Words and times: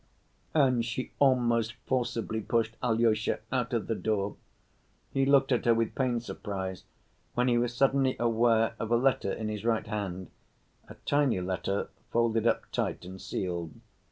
And 0.55 0.83
she 0.83 1.11
almost 1.19 1.73
forcibly 1.85 2.41
pushed 2.41 2.75
Alyosha 2.81 3.39
out 3.51 3.71
of 3.71 3.85
the 3.85 3.93
door. 3.93 4.35
He 5.13 5.27
looked 5.27 5.51
at 5.51 5.65
her 5.65 5.75
with 5.75 5.93
pained 5.93 6.23
surprise, 6.23 6.85
when 7.35 7.47
he 7.47 7.59
was 7.59 7.75
suddenly 7.75 8.15
aware 8.17 8.73
of 8.79 8.89
a 8.91 8.97
letter 8.97 9.31
in 9.31 9.47
his 9.47 9.63
right 9.63 9.85
hand, 9.85 10.31
a 10.89 10.95
tiny 11.05 11.39
letter 11.39 11.89
folded 12.09 12.47
up 12.47 12.63
tight 12.71 13.05
and 13.05 13.21
sealed. 13.21 13.73